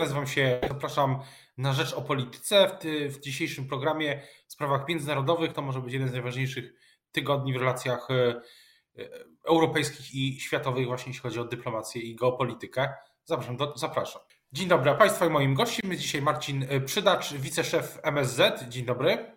Nazywam 0.00 0.26
się, 0.26 0.60
zapraszam 0.68 1.18
na 1.58 1.72
Rzecz 1.72 1.92
o 1.92 2.02
Polityce. 2.02 2.68
W, 2.68 2.78
ty, 2.78 3.08
w 3.08 3.20
dzisiejszym 3.20 3.68
programie 3.68 4.22
w 4.46 4.52
sprawach 4.52 4.88
międzynarodowych 4.88 5.52
to 5.52 5.62
może 5.62 5.80
być 5.80 5.92
jeden 5.92 6.08
z 6.08 6.12
najważniejszych 6.12 6.72
tygodni 7.12 7.52
w 7.52 7.56
relacjach 7.56 8.10
e, 8.10 8.14
e, 8.14 9.08
europejskich 9.48 10.14
i 10.14 10.40
światowych, 10.40 10.86
właśnie 10.86 11.10
jeśli 11.10 11.22
chodzi 11.22 11.40
o 11.40 11.44
dyplomację 11.44 12.02
i 12.02 12.16
geopolitykę. 12.16 12.88
Zapraszam. 13.24 13.56
Do, 13.56 13.72
zapraszam. 13.76 14.22
Dzień 14.52 14.68
dobry, 14.68 14.90
a 14.90 14.94
Państwa 14.94 15.26
i 15.26 15.30
moim 15.30 15.54
gościem 15.54 15.90
jest 15.90 16.02
dzisiaj 16.02 16.22
Marcin 16.22 16.66
Przydacz, 16.84 17.32
wiceszef 17.32 17.98
MSZ. 18.02 18.68
Dzień 18.68 18.84
dobry. 18.84 19.32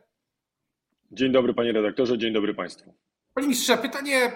Dzień 1.11 1.31
dobry 1.31 1.53
panie 1.53 1.71
redaktorze, 1.71 2.17
dzień 2.17 2.33
dobry 2.33 2.53
Państwu. 2.53 2.95
Panie 3.33 3.47
ministrze, 3.47 3.77
pytanie 3.77 4.31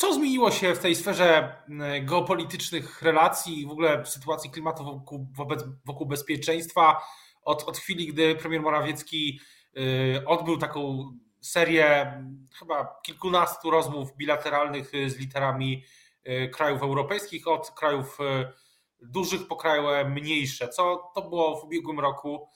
co 0.00 0.14
zmieniło 0.14 0.50
się 0.50 0.74
w 0.74 0.78
tej 0.78 0.94
sferze 0.94 1.56
mm, 1.68 2.06
geopolitycznych 2.06 3.02
relacji 3.02 3.60
i 3.60 3.66
w 3.66 3.70
ogóle 3.70 4.06
sytuacji 4.06 4.50
klimatu 4.50 4.84
wokół, 4.84 5.26
wobec, 5.32 5.64
wokół 5.84 6.06
bezpieczeństwa 6.06 7.02
od, 7.42 7.68
od 7.68 7.78
chwili, 7.78 8.06
gdy 8.06 8.34
premier 8.34 8.62
Morawiecki 8.62 9.40
y, 9.76 10.26
odbył 10.26 10.58
taką 10.58 11.12
serię 11.40 12.22
chyba 12.58 13.00
kilkunastu 13.02 13.70
rozmów 13.70 14.16
bilateralnych 14.16 14.94
y, 14.94 15.10
z 15.10 15.18
literami 15.18 15.84
krajów 16.52 16.82
europejskich, 16.82 17.48
od 17.48 17.70
krajów 17.70 18.18
dużych 19.02 19.46
po 19.46 19.56
kraje 19.56 20.04
mniejsze. 20.04 20.68
Co 20.68 21.10
to 21.14 21.22
było 21.22 21.60
w 21.60 21.64
ubiegłym 21.64 22.00
roku? 22.00 22.48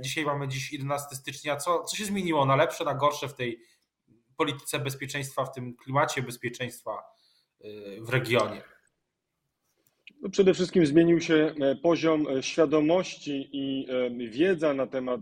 Dzisiaj 0.00 0.24
mamy 0.24 0.48
dziś 0.48 0.72
11 0.72 1.16
stycznia. 1.16 1.56
Co, 1.56 1.84
co 1.84 1.96
się 1.96 2.04
zmieniło 2.04 2.46
na 2.46 2.56
lepsze, 2.56 2.84
na 2.84 2.94
gorsze 2.94 3.28
w 3.28 3.34
tej 3.34 3.60
polityce 4.36 4.78
bezpieczeństwa, 4.78 5.44
w 5.44 5.54
tym 5.54 5.76
klimacie 5.76 6.22
bezpieczeństwa 6.22 7.02
y, 7.64 7.98
w 8.00 8.08
regionie? 8.08 8.62
No 10.24 10.30
przede 10.30 10.54
wszystkim 10.54 10.86
zmienił 10.86 11.20
się 11.20 11.34
e, 11.34 11.76
poziom 11.76 12.26
e, 12.28 12.42
świadomości 12.42 13.48
i 13.52 13.86
e, 13.90 14.28
wiedza 14.28 14.74
na 14.74 14.86
temat 14.86 15.20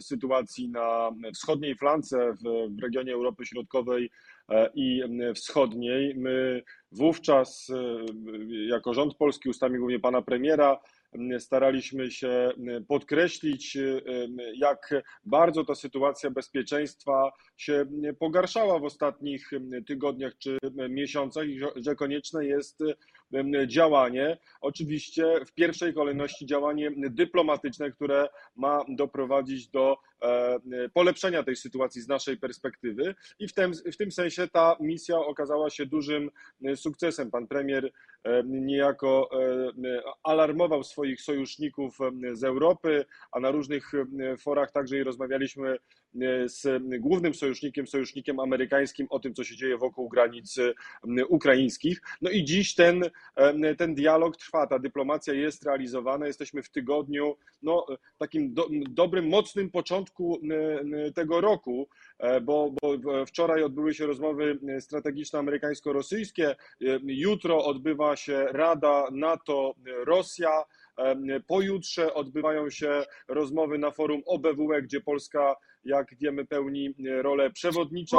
sytuacji 0.00 0.68
na 0.68 1.10
wschodniej 1.34 1.76
flance 1.76 2.32
w, 2.44 2.82
regionie 2.82 3.14
Europy 3.14 3.46
Środkowej 3.46 4.10
i 4.74 5.02
Wschodniej. 5.34 6.14
My 6.16 6.62
wówczas, 6.94 7.72
jako 8.68 8.94
rząd 8.94 9.14
polski, 9.14 9.48
ustami 9.48 9.78
głównie 9.78 10.00
pana 10.00 10.22
premiera, 10.22 10.80
staraliśmy 11.38 12.10
się 12.10 12.50
podkreślić, 12.88 13.78
jak 14.54 15.04
bardzo 15.24 15.64
ta 15.64 15.74
sytuacja 15.74 16.30
bezpieczeństwa 16.30 17.32
się 17.56 17.86
pogarszała 18.18 18.78
w 18.78 18.84
ostatnich 18.84 19.50
tygodniach 19.86 20.38
czy 20.38 20.58
miesiącach 20.88 21.48
i 21.48 21.60
że 21.76 21.94
konieczne 21.96 22.46
jest 22.46 22.82
działanie. 23.66 24.38
Oczywiście 24.60 25.24
w 25.46 25.52
pierwszej 25.52 25.94
kolejności 25.94 26.46
działanie 26.46 26.90
dyplomatyczne, 26.96 27.90
które 27.90 28.28
ma 28.56 28.84
doprowadzić 28.88 29.68
do 29.68 29.96
polepszenia 30.92 31.42
tej 31.42 31.56
sytuacji 31.56 32.02
z 32.02 32.08
naszej 32.08 32.36
perspektywy 32.36 33.14
i 33.38 33.48
w 33.48 33.52
tym, 33.52 33.72
w 33.92 33.96
tym 33.96 34.12
sensie 34.12 34.48
ta 34.48 34.76
misja 34.80 35.18
okazała 35.18 35.70
się 35.70 35.86
dużym 35.86 36.30
sukcesem. 36.76 37.30
Pan 37.30 37.46
premier 37.46 37.92
e, 38.24 38.42
niejako 38.46 39.30
e, 39.32 40.02
alarmował 40.22 40.84
swoich 40.84 41.22
sojuszników 41.22 41.98
z 42.32 42.44
Europy, 42.44 43.04
a 43.32 43.40
na 43.40 43.50
różnych 43.50 43.92
forach 44.38 44.72
także 44.72 44.98
i 44.98 45.04
rozmawialiśmy 45.04 45.78
z 46.46 46.82
głównym 47.00 47.34
sojusznikiem, 47.34 47.86
sojusznikiem 47.86 48.40
amerykańskim 48.40 49.06
o 49.10 49.18
tym, 49.18 49.34
co 49.34 49.44
się 49.44 49.56
dzieje 49.56 49.78
wokół 49.78 50.08
granic 50.08 50.56
ukraińskich. 51.28 52.02
No 52.22 52.30
i 52.30 52.44
dziś 52.44 52.74
ten, 52.74 53.02
ten 53.78 53.94
dialog 53.94 54.36
trwa, 54.36 54.66
ta 54.66 54.78
dyplomacja 54.78 55.34
jest 55.34 55.64
realizowana. 55.64 56.26
Jesteśmy 56.26 56.62
w 56.62 56.70
tygodniu, 56.70 57.36
no, 57.62 57.86
takim 58.18 58.54
do, 58.54 58.68
dobrym, 58.90 59.28
mocnym 59.28 59.70
początku 60.14 60.40
tego 61.14 61.40
roku, 61.40 61.88
e, 62.18 62.40
bo, 62.40 62.70
bo 62.70 63.26
wczoraj 63.26 63.62
odbyły 63.62 63.94
się 63.94 64.06
rozmowy 64.06 64.58
strategiczne 64.80 65.38
amerykańsko-rosyjskie. 65.38 66.56
Jutro 67.04 67.64
odbywa 67.64 68.16
się 68.16 68.46
Rada 68.50 69.08
NATO-Rosja. 69.12 70.64
Pojutrze 71.46 72.14
odbywają 72.14 72.70
się 72.70 73.04
rozmowy 73.28 73.78
na 73.78 73.90
forum 73.90 74.22
OBWE, 74.26 74.82
gdzie 74.82 75.00
Polska 75.00 75.56
jak 75.84 76.14
wiemy, 76.20 76.44
pełni 76.44 76.94
rolę 77.22 77.50
przewodniczą, 77.50 78.18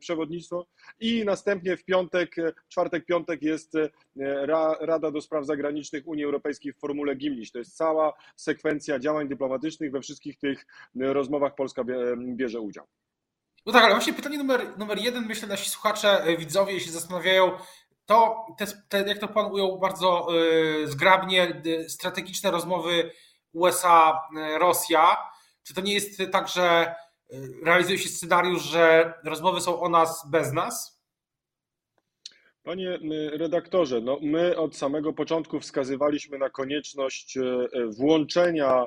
przewodnictwo. 0.00 0.66
I 1.00 1.24
następnie 1.24 1.76
w 1.76 1.84
piątek, 1.84 2.36
czwartek, 2.68 3.04
piątek 3.04 3.42
jest 3.42 3.74
e, 3.74 3.90
Rada 4.80 5.10
do 5.10 5.20
Spraw 5.20 5.46
Zagranicznych 5.46 6.08
Unii 6.08 6.24
Europejskiej 6.24 6.72
w 6.72 6.78
formule 6.78 7.16
Gimniś. 7.16 7.50
To 7.52 7.58
jest 7.58 7.76
cała 7.76 8.12
sekwencja 8.36 8.98
działań 8.98 9.28
dyplomatycznych. 9.28 9.92
We 9.92 10.00
wszystkich 10.00 10.38
tych 10.38 10.66
rozmowach 10.94 11.54
Polska 11.54 11.84
bierze 12.16 12.60
udział. 12.60 12.86
No 13.66 13.72
tak, 13.72 13.84
ale 13.84 13.94
właśnie 13.94 14.12
pytanie 14.12 14.38
numer, 14.38 14.78
numer 14.78 14.98
jeden, 14.98 15.26
myślę, 15.26 15.48
nasi 15.48 15.70
słuchacze, 15.70 16.24
e, 16.24 16.36
widzowie 16.36 16.80
się 16.80 16.90
zastanawiają, 16.90 17.52
to, 18.12 18.46
te, 18.58 18.66
te, 18.88 19.08
jak 19.08 19.18
to 19.18 19.28
Pan 19.28 19.52
ujął 19.52 19.78
bardzo 19.78 20.28
y, 20.82 20.88
zgrabnie, 20.88 21.62
y, 21.66 21.88
strategiczne 21.88 22.50
rozmowy 22.50 23.10
USA-Rosja, 23.52 25.16
czy 25.62 25.74
to 25.74 25.80
nie 25.80 25.94
jest 25.94 26.22
tak, 26.32 26.48
że 26.48 26.94
y, 27.32 27.64
realizuje 27.64 27.98
się 27.98 28.08
scenariusz, 28.08 28.62
że 28.62 29.14
rozmowy 29.24 29.60
są 29.60 29.80
o 29.80 29.88
nas 29.88 30.30
bez 30.30 30.52
nas? 30.52 31.02
Panie 32.62 32.98
redaktorze, 33.32 34.00
no 34.00 34.18
my 34.22 34.56
od 34.56 34.76
samego 34.76 35.12
początku 35.12 35.60
wskazywaliśmy 35.60 36.38
na 36.38 36.50
konieczność 36.50 37.38
włączenia 37.98 38.86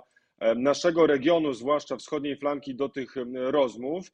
naszego 0.55 1.07
regionu, 1.07 1.53
zwłaszcza 1.53 1.97
wschodniej 1.97 2.37
flanki, 2.37 2.75
do 2.75 2.89
tych 2.89 3.15
rozmów 3.33 4.11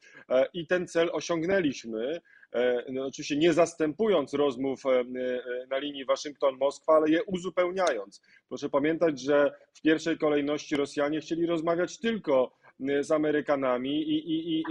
i 0.54 0.68
ten 0.68 0.88
cel 0.88 1.10
osiągnęliśmy. 1.14 2.22
E, 2.54 2.84
no 2.92 3.06
oczywiście 3.06 3.38
nie 3.38 3.54
zastępując 3.54 4.34
rozmów 4.34 4.86
e, 4.86 4.90
e, 4.90 5.04
na 5.70 5.78
linii 5.78 6.06
Waszyngton-Moskwa, 6.06 6.94
ale 6.96 7.10
je 7.10 7.24
uzupełniając. 7.24 8.22
Proszę 8.50 8.70
pamiętać, 8.70 9.22
że 9.22 9.52
w 9.74 9.82
pierwszej 9.82 10.18
kolejności 10.18 10.76
Rosjanie 10.76 11.22
chcieli 11.22 11.46
rozmawiać 11.46 12.00
tylko 12.00 12.52
z 13.02 13.12
Amerykanami 13.12 14.02
i, 14.02 14.32
i, 14.32 14.60
i, 14.60 14.64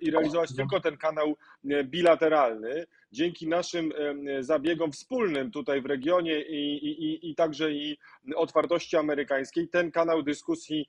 i 0.00 0.10
realizować 0.10 0.56
tylko 0.56 0.80
ten 0.80 0.96
kanał 0.96 1.36
bilateralny. 1.84 2.86
Dzięki 3.12 3.48
naszym 3.48 3.92
zabiegom 4.40 4.92
wspólnym 4.92 5.50
tutaj 5.50 5.82
w 5.82 5.86
regionie 5.86 6.40
i, 6.40 6.76
i, 6.86 7.30
i 7.30 7.34
także 7.34 7.72
i 7.72 7.98
otwartości 8.36 8.96
amerykańskiej, 8.96 9.68
ten 9.68 9.90
kanał 9.90 10.22
dyskusji 10.22 10.88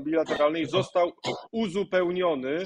bilateralnej 0.00 0.66
został 0.66 1.12
uzupełniony 1.50 2.64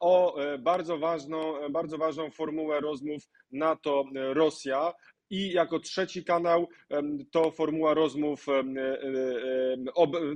o 0.00 0.36
bardzo 0.58 0.98
ważną, 0.98 1.54
bardzo 1.70 1.98
ważną 1.98 2.30
formułę 2.30 2.80
rozmów 2.80 3.22
NATO-Rosja. 3.52 4.92
I 5.30 5.52
jako 5.52 5.80
trzeci 5.80 6.24
kanał 6.24 6.68
to 7.30 7.50
formuła 7.50 7.94
rozmów 7.94 8.46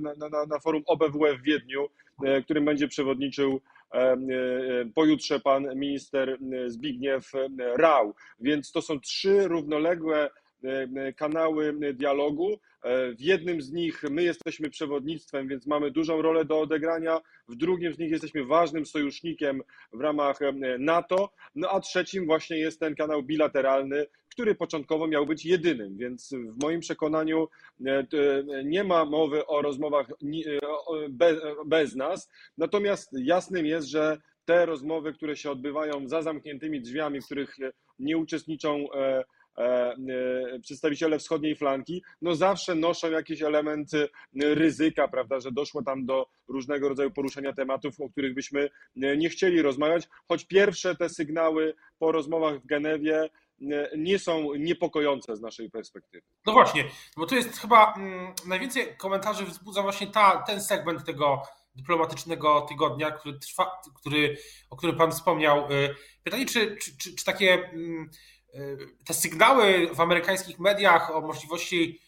na, 0.01 0.29
na, 0.29 0.45
na 0.45 0.59
forum 0.59 0.83
OBWE 0.85 1.37
w 1.37 1.41
Wiedniu, 1.41 1.89
którym 2.43 2.65
będzie 2.65 2.87
przewodniczył 2.87 3.61
pojutrze 4.95 5.39
pan 5.39 5.75
minister 5.75 6.37
Zbigniew 6.67 7.31
Rał. 7.75 8.15
Więc 8.39 8.71
to 8.71 8.81
są 8.81 8.99
trzy 8.99 9.47
równoległe 9.47 10.29
kanały 11.15 11.93
dialogu. 11.93 12.59
E, 12.83 13.13
w 13.13 13.21
jednym 13.21 13.61
z 13.61 13.71
nich 13.71 14.03
my 14.09 14.23
jesteśmy 14.23 14.69
przewodnictwem, 14.69 15.47
więc 15.47 15.67
mamy 15.67 15.91
dużą 15.91 16.21
rolę 16.21 16.45
do 16.45 16.59
odegrania. 16.59 17.21
W 17.47 17.55
drugim 17.55 17.93
z 17.93 17.99
nich 17.99 18.11
jesteśmy 18.11 18.45
ważnym 18.45 18.85
sojusznikiem 18.85 19.61
w 19.93 20.01
ramach 20.01 20.39
NATO. 20.79 21.29
No 21.55 21.69
a 21.69 21.79
trzecim 21.79 22.25
właśnie 22.25 22.57
jest 22.57 22.79
ten 22.79 22.95
kanał 22.95 23.23
bilateralny, 23.23 24.05
który 24.39 24.55
początkowo 24.55 25.07
miał 25.07 25.25
być 25.25 25.45
jedynym, 25.45 25.97
więc 25.97 26.33
w 26.33 26.61
moim 26.61 26.79
przekonaniu 26.79 27.47
e, 27.85 28.03
nie 28.63 28.83
ma 28.83 29.05
mowy 29.05 29.45
o 29.45 29.61
rozmowach 29.61 30.07
bez 31.65 31.95
nas. 31.95 32.29
Natomiast 32.57 33.09
jasnym 33.13 33.65
jest, 33.65 33.87
że 33.87 34.17
te 34.45 34.65
rozmowy, 34.65 35.13
które 35.13 35.35
się 35.35 35.51
odbywają 35.51 36.07
za 36.07 36.21
zamkniętymi 36.21 36.81
drzwiami, 36.81 37.21
w 37.21 37.25
których 37.25 37.55
nie 37.99 38.17
uczestniczą 38.17 38.91
e, 38.93 39.23
E, 39.59 39.95
e, 40.53 40.59
przedstawiciele 40.59 41.19
wschodniej 41.19 41.55
flanki, 41.55 42.03
no 42.21 42.35
zawsze 42.35 42.75
noszą 42.75 43.11
jakiś 43.11 43.41
element 43.41 43.93
e, 43.93 44.07
ryzyka, 44.33 45.07
prawda, 45.07 45.39
że 45.39 45.51
doszło 45.51 45.83
tam 45.83 46.05
do 46.05 46.27
różnego 46.47 46.89
rodzaju 46.89 47.11
poruszenia 47.11 47.53
tematów, 47.53 48.01
o 48.01 48.09
których 48.09 48.33
byśmy 48.33 48.69
nie 48.95 49.29
chcieli 49.29 49.61
rozmawiać, 49.61 50.07
choć 50.27 50.45
pierwsze 50.45 50.95
te 50.95 51.09
sygnały 51.09 51.73
po 51.99 52.11
rozmowach 52.11 52.59
w 52.59 52.65
Genewie 52.65 53.29
nie 53.97 54.19
są 54.19 54.53
niepokojące 54.53 55.35
z 55.35 55.41
naszej 55.41 55.69
perspektywy. 55.69 56.23
No 56.45 56.53
właśnie, 56.53 56.85
bo 57.17 57.25
tu 57.25 57.35
jest 57.35 57.57
chyba 57.57 57.93
mm, 57.93 58.33
najwięcej 58.45 58.97
komentarzy 58.97 59.45
wzbudza 59.45 59.81
właśnie 59.81 60.07
ta, 60.07 60.43
ten 60.47 60.61
segment 60.61 61.05
tego 61.05 61.43
dyplomatycznego 61.75 62.61
tygodnia, 62.61 63.11
który 63.11 63.39
trwa, 63.39 63.81
który, 63.95 64.37
o 64.69 64.75
którym 64.75 64.97
Pan 64.97 65.11
wspomniał. 65.11 65.67
Pytanie, 66.23 66.45
czy, 66.45 66.77
czy, 66.77 66.97
czy, 66.97 67.15
czy 67.15 67.25
takie 67.25 67.53
mm, 67.53 68.09
te 69.05 69.13
sygnały 69.13 69.89
w 69.95 69.99
amerykańskich 70.01 70.59
mediach 70.59 71.15
o 71.15 71.21
możliwości 71.21 71.99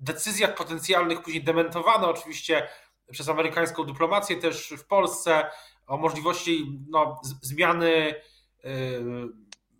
decyzjach 0.00 0.54
potencjalnych, 0.54 1.22
później 1.22 1.44
dementowane 1.44 2.08
oczywiście 2.08 2.68
przez 3.10 3.28
amerykańską 3.28 3.84
dyplomację 3.84 4.36
też 4.36 4.74
w 4.78 4.86
Polsce, 4.86 5.46
o 5.86 5.96
możliwości 5.96 6.80
no, 6.88 7.20
zmiany 7.42 8.14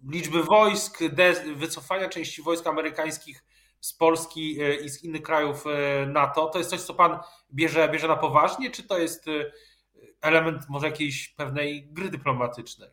liczby 0.09 0.43
wojsk, 0.43 0.99
wycofania 1.57 2.09
części 2.09 2.43
wojsk 2.43 2.67
amerykańskich 2.67 3.45
z 3.81 3.93
Polski 3.93 4.59
i 4.85 4.89
z 4.89 5.05
innych 5.05 5.23
krajów 5.23 5.65
NATO. 6.07 6.47
To 6.47 6.59
jest 6.59 6.71
coś, 6.71 6.81
co 6.81 6.95
pan 6.95 7.19
bierze, 7.55 7.89
bierze 7.89 8.09
na 8.09 8.17
poważnie, 8.17 8.71
czy 8.71 8.83
to 8.83 8.99
jest 8.99 9.27
element 10.21 10.63
może 10.69 10.87
jakiejś 10.87 11.29
pewnej 11.29 11.89
gry 11.93 12.09
dyplomatycznej? 12.09 12.91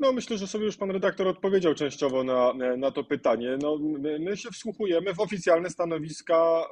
No, 0.00 0.12
myślę, 0.12 0.38
że 0.38 0.46
sobie 0.46 0.64
już 0.64 0.76
pan 0.76 0.90
redaktor 0.90 1.28
odpowiedział 1.28 1.74
częściowo 1.74 2.24
na, 2.24 2.54
na 2.76 2.90
to 2.90 3.04
pytanie. 3.04 3.58
No, 3.62 3.78
my, 3.78 4.18
my 4.18 4.36
się 4.36 4.50
wsłuchujemy 4.50 5.14
w 5.14 5.20
oficjalne 5.20 5.70
stanowiska 5.70 6.62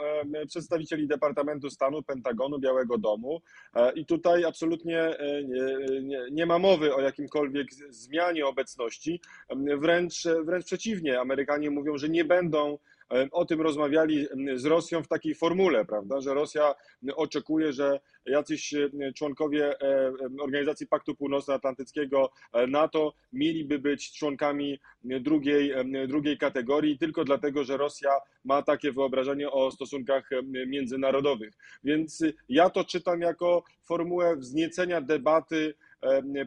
przedstawicieli 0.49 1.07
Departamentu 1.07 1.71
Stanu, 1.71 2.03
Pentagonu, 2.03 2.59
Białego 2.59 2.99
Domu 2.99 3.43
e, 3.75 3.93
i 3.93 4.07
tutaj 4.07 4.45
absolutnie 4.45 5.01
e, 5.01 5.43
nie, 5.45 6.01
nie, 6.03 6.21
nie 6.31 6.47
ma 6.47 6.59
mowy 6.59 6.95
o 6.95 7.01
jakimkolwiek 7.01 7.75
zmianie 7.89 8.47
obecności. 8.47 9.21
Wręcz, 9.79 10.23
wręcz 10.45 10.65
przeciwnie, 10.65 11.21
Amerykanie 11.21 11.71
mówią, 11.71 11.99
że 11.99 12.09
nie 12.09 12.25
będą 12.25 12.79
o 13.33 13.45
tym 13.45 13.61
rozmawiali 13.61 14.27
z 14.55 14.65
Rosją 14.65 15.03
w 15.03 15.09
takiej 15.09 15.35
formule, 15.35 15.85
prawda, 15.85 16.21
że 16.21 16.35
Rosja 16.35 16.75
oczekuje, 17.15 17.73
że 17.73 18.01
jacyś 18.27 18.75
członkowie 19.15 19.81
e, 19.81 20.13
Organizacji 20.41 20.87
Paktu 20.87 21.15
Północnoatlantyckiego 21.15 22.31
e, 22.53 22.67
NATO 22.67 23.15
mieliby 23.33 23.79
być 23.79 24.13
członkami 24.13 24.81
drugiej, 25.05 25.73
drugiej 26.09 26.39
kategorii 26.39 26.99
tylko 26.99 27.25
dlatego, 27.25 27.65
że 27.65 27.77
Rosja 27.77 28.11
ma 28.45 28.63
takie 28.63 28.93
wyobrażenie 28.93 29.51
o 29.51 29.71
stosunkach 29.71 30.31
międzynarodowych. 30.67 31.55
Więc 31.85 32.25
ja 32.49 32.71
to 32.71 32.85
czytam 32.85 33.21
jako 33.21 33.65
formułę 33.85 34.37
wzniecenia 34.37 35.01
debaty 35.01 35.75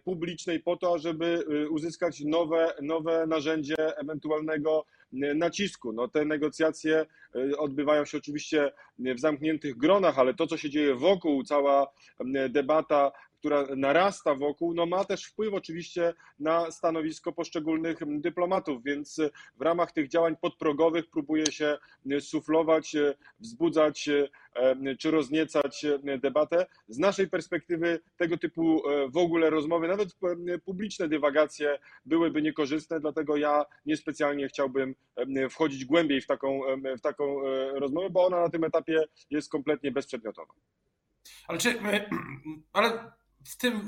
publicznej 0.04 0.60
po 0.60 0.78
to, 0.78 0.98
żeby 0.98 1.46
uzyskać 1.70 2.22
nowe, 2.22 2.74
nowe 2.82 3.28
narzędzie 3.28 3.98
ewentualnego 3.98 4.86
nacisku. 5.12 5.94
No, 5.94 6.08
te 6.08 6.26
negocjacje 6.26 7.06
e, 7.36 7.58
odbywają 7.58 8.06
się 8.06 8.18
oczywiście 8.18 8.72
w 9.00 9.20
zamkniętych 9.20 9.78
gronach, 9.78 10.20
ale 10.20 10.34
to, 10.34 10.48
co 10.48 10.58
się 10.58 10.70
dzieje 10.70 10.96
wokół, 10.96 11.44
cała 11.44 11.88
debata 12.50 13.12
która 13.40 13.66
narasta 13.76 14.36
wokół, 14.36 14.74
no 14.74 14.86
ma 14.86 15.06
też 15.06 15.26
wpływ 15.26 15.54
oczywiście 15.54 16.14
na 16.40 16.72
stanowisko 16.72 17.32
poszczególnych 17.32 17.98
dyplomatów, 18.08 18.84
więc 18.84 19.22
w 19.58 19.62
ramach 19.62 19.92
tych 19.92 20.08
działań 20.08 20.36
podprogowych 20.42 21.10
próbuje 21.10 21.46
się 21.46 21.78
suflować, 22.20 22.96
wzbudzać 23.40 24.10
czy 25.00 25.12
rozniecać 25.12 25.86
debatę. 26.20 26.66
Z 26.88 26.98
naszej 26.98 27.30
perspektywy 27.30 28.00
tego 28.18 28.38
typu 28.38 28.82
w 29.10 29.18
ogóle 29.18 29.50
rozmowy, 29.50 29.88
nawet 29.88 30.10
publiczne 30.66 31.08
dywagacje 31.08 31.80
byłyby 32.06 32.42
niekorzystne, 32.42 33.00
dlatego 33.00 33.38
ja 33.38 33.66
niespecjalnie 33.86 34.48
chciałbym 34.48 34.96
wchodzić 35.50 35.86
głębiej 35.86 36.22
w 36.22 36.28
taką, 36.28 36.62
w 36.98 37.02
taką 37.02 37.42
rozmowę, 37.74 38.10
bo 38.10 38.26
ona 38.26 38.42
na 38.42 38.50
tym 38.50 38.64
etapie 38.64 39.04
jest 39.30 39.52
kompletnie 39.52 39.92
bezprzedmiotowa. 39.92 40.54
Ale 41.48 41.60
czy, 41.60 41.80
ale 42.74 43.12
w 43.46 43.58
tym, 43.58 43.88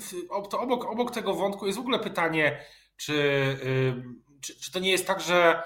to 0.50 0.60
obok, 0.60 0.86
obok 0.86 1.12
tego 1.12 1.34
wątku 1.34 1.66
jest 1.66 1.78
w 1.78 1.82
ogóle 1.82 2.00
pytanie, 2.00 2.66
czy, 2.98 3.14
y, 3.14 4.04
czy, 4.42 4.60
czy 4.60 4.72
to 4.72 4.80
nie 4.80 4.92
jest 4.92 5.08
tak, 5.08 5.22
że 5.22 5.64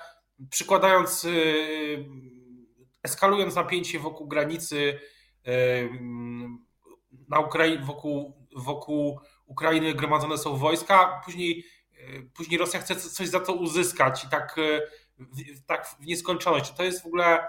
przykładając, 0.50 1.24
y, 1.26 2.06
eskalując 3.04 3.56
napięcie 3.56 4.00
wokół 4.00 4.28
granicy 4.28 5.00
y, 5.48 5.90
na 7.30 7.40
Ukrai 7.40 7.80
wokół, 7.80 8.48
wokół 8.56 9.20
Ukrainy 9.46 9.94
gromadzone 9.94 10.38
są 10.38 10.58
wojska, 10.58 11.22
później, 11.26 11.66
później 12.34 12.60
Rosja 12.60 12.80
chce 12.80 12.96
coś 12.96 13.28
za 13.28 13.40
to 13.40 13.54
uzyskać 13.54 14.24
i 14.24 14.30
tak, 14.30 14.56
tak 15.66 15.88
w 15.88 16.06
nieskończoność. 16.06 16.72
Czy 16.72 16.78
to 16.78 16.84
jest 16.84 17.04
w 17.04 17.06
ogóle, 17.06 17.48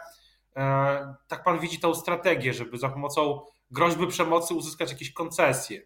tak 1.29 1.45
pan 1.45 1.59
widzi 1.59 1.79
tą 1.79 1.95
strategię, 1.95 2.55
żeby 2.55 2.79
za 2.79 2.89
pomocą 2.89 3.41
groźby 3.71 4.07
przemocy 4.07 4.55
uzyskać 4.55 4.93
jakieś 4.93 5.13
koncesje? 5.13 5.83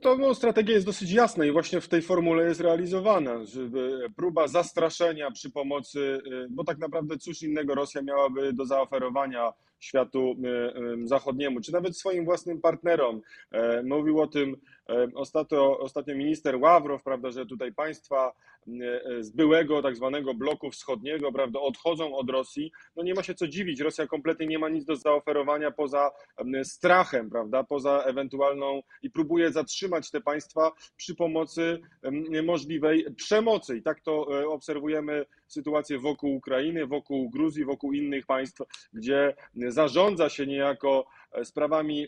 To 0.00 0.16
no, 0.16 0.34
strategia 0.34 0.74
jest 0.74 0.86
dosyć 0.86 1.10
jasna 1.12 1.44
i 1.44 1.50
właśnie 1.52 1.80
w 1.80 1.88
tej 1.88 2.02
formule 2.02 2.44
jest 2.44 2.60
realizowana, 2.60 3.44
żeby 3.44 4.10
próba 4.16 4.48
zastraszenia 4.48 5.30
przy 5.30 5.50
pomocy, 5.50 5.98
y, 6.26 6.46
bo 6.50 6.64
tak 6.64 6.78
naprawdę 6.78 7.18
cóż 7.18 7.42
innego 7.42 7.74
Rosja 7.74 8.02
miałaby 8.02 8.52
do 8.52 8.64
zaoferowania 8.66 9.52
światu 9.84 10.36
y, 11.04 11.08
zachodniemu, 11.08 11.60
czy 11.60 11.72
nawet 11.72 11.96
swoim 11.96 12.24
własnym 12.24 12.60
partnerom. 12.60 13.20
E, 13.50 13.82
mówił 13.82 14.20
o 14.20 14.26
tym 14.26 14.56
e, 14.88 15.08
ostatnio, 15.14 15.78
ostatnio 15.78 16.14
minister 16.14 16.56
Ławrow, 16.56 17.02
prawda, 17.02 17.30
że 17.30 17.46
tutaj 17.46 17.72
państwa 17.72 18.32
z 19.20 19.30
byłego 19.30 19.82
tak 19.82 19.96
zwanego 19.96 20.34
bloku 20.34 20.70
wschodniego, 20.70 21.32
prawda, 21.32 21.60
odchodzą 21.60 22.16
od 22.16 22.30
Rosji. 22.30 22.72
No 22.96 23.02
nie 23.02 23.14
ma 23.14 23.22
się 23.22 23.34
co 23.34 23.48
dziwić, 23.48 23.80
Rosja 23.80 24.06
kompletnie 24.06 24.46
nie 24.46 24.58
ma 24.58 24.68
nic 24.68 24.84
do 24.84 24.96
zaoferowania 24.96 25.70
poza 25.70 26.10
strachem, 26.62 27.30
prawda, 27.30 27.64
poza 27.64 28.02
ewentualną 28.02 28.82
i 29.02 29.10
próbuje 29.10 29.52
zatrzymać 29.52 30.10
te 30.10 30.20
państwa 30.20 30.72
przy 30.96 31.14
pomocy 31.14 31.80
możliwej 32.44 33.06
przemocy. 33.16 33.76
I 33.76 33.82
tak 33.82 34.00
to 34.00 34.40
e, 34.40 34.48
obserwujemy 34.48 35.26
sytuację 35.46 35.98
wokół 35.98 36.34
Ukrainy, 36.34 36.86
wokół 36.86 37.30
Gruzji, 37.30 37.64
wokół 37.64 37.92
innych 37.92 38.26
państw, 38.26 38.62
gdzie 38.92 39.34
zarządza 39.74 40.28
się 40.28 40.46
niejako 40.46 41.06
sprawami 41.44 42.06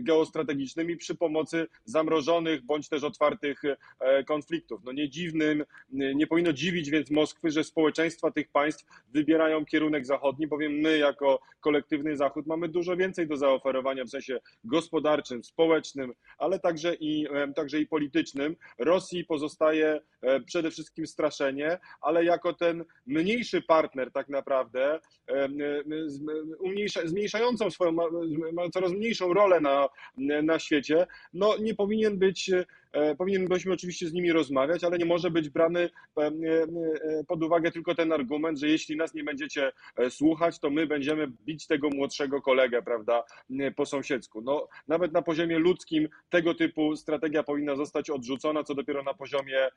geostrategicznymi 0.00 0.96
przy 0.96 1.14
pomocy 1.14 1.66
zamrożonych 1.84 2.62
bądź 2.62 2.88
też 2.88 3.04
otwartych 3.04 3.62
e, 3.64 4.24
konfliktów. 4.24 4.80
No 4.84 4.92
nie 4.92 5.08
dziwnym, 5.08 5.64
nie 5.90 6.26
powinno 6.26 6.52
dziwić 6.52 6.90
więc 6.90 7.10
Moskwy, 7.10 7.50
że 7.50 7.64
społeczeństwa 7.64 8.30
tych 8.30 8.48
państw 8.48 8.84
wybierają 9.08 9.64
kierunek 9.64 10.06
zachodni, 10.06 10.46
bowiem 10.46 10.72
my 10.72 10.98
jako 10.98 11.40
kolektywny 11.60 12.16
Zachód 12.16 12.46
mamy 12.46 12.68
dużo 12.68 12.96
więcej 12.96 13.26
do 13.26 13.36
zaoferowania 13.36 14.04
w 14.04 14.10
sensie 14.10 14.38
gospodarczym, 14.64 15.44
społecznym, 15.44 16.12
ale 16.38 16.58
także 16.58 16.94
i, 16.94 17.26
także 17.56 17.80
i 17.80 17.86
politycznym. 17.86 18.56
Rosji 18.78 19.24
pozostaje 19.24 20.00
e, 20.22 20.40
przede 20.40 20.70
wszystkim 20.70 21.06
straszenie, 21.06 21.78
ale 22.00 22.24
jako 22.24 22.52
ten 22.52 22.84
mniejszy 23.06 23.62
partner 23.62 24.12
tak 24.12 24.28
naprawdę, 24.28 25.00
zmniejszającą 27.04 27.70
swoją, 27.70 27.96
ma 28.58 28.70
coraz 28.70 28.92
mniejszą 28.92 29.34
rolę 29.34 29.60
na, 29.60 29.88
na 30.42 30.58
świecie, 30.58 31.06
no 31.32 31.58
nie 31.58 31.74
powinien 31.74 32.18
być 32.18 32.50
powinniśmy 33.18 33.72
oczywiście 33.72 34.08
z 34.08 34.12
nimi 34.12 34.32
rozmawiać, 34.32 34.84
ale 34.84 34.98
nie 34.98 35.04
może 35.04 35.30
być 35.30 35.48
brany 35.48 35.90
e, 36.18 36.22
e, 36.22 36.32
pod 37.28 37.42
uwagę 37.42 37.70
tylko 37.70 37.94
ten 37.94 38.12
argument, 38.12 38.58
że 38.58 38.68
jeśli 38.68 38.96
nas 38.96 39.14
nie 39.14 39.24
będziecie 39.24 39.72
słuchać, 40.08 40.58
to 40.58 40.70
my 40.70 40.86
będziemy 40.86 41.28
bić 41.44 41.66
tego 41.66 41.88
młodszego 41.90 42.42
kolegę, 42.42 42.82
prawda, 42.82 43.24
po 43.76 43.86
sąsiedzku. 43.86 44.40
No, 44.40 44.68
nawet 44.88 45.12
na 45.12 45.22
poziomie 45.22 45.58
ludzkim 45.58 46.08
tego 46.28 46.54
typu 46.54 46.96
strategia 46.96 47.42
powinna 47.42 47.76
zostać 47.76 48.10
odrzucona, 48.10 48.64
co 48.64 48.74
dopiero 48.74 49.02
na 49.02 49.14
poziomie 49.14 49.68